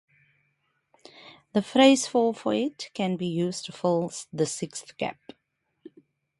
The 1.53 1.61
phrase 1.61 2.07
"fall 2.07 2.33
for 2.33 2.55
it" 2.55 2.89
can 2.95 3.17
be 3.17 3.27
used 3.27 3.65
to 3.65 3.71
fill 3.71 4.11
the 4.33 4.47
sixth 4.47 4.97
gap. 4.97 5.21